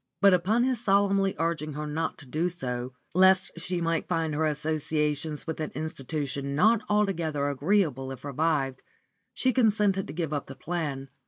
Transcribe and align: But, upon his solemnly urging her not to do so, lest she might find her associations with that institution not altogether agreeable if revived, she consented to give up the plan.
But, 0.19 0.33
upon 0.33 0.63
his 0.63 0.83
solemnly 0.83 1.35
urging 1.37 1.73
her 1.73 1.85
not 1.85 2.17
to 2.17 2.25
do 2.25 2.49
so, 2.49 2.95
lest 3.13 3.51
she 3.59 3.81
might 3.81 4.07
find 4.07 4.33
her 4.33 4.47
associations 4.47 5.45
with 5.45 5.57
that 5.57 5.73
institution 5.75 6.55
not 6.55 6.81
altogether 6.89 7.47
agreeable 7.47 8.11
if 8.11 8.25
revived, 8.25 8.81
she 9.35 9.53
consented 9.53 10.07
to 10.07 10.13
give 10.13 10.33
up 10.33 10.47
the 10.47 10.55
plan. 10.55 11.09